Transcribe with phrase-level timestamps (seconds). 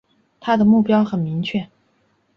[0.39, 1.69] 他的目标很明确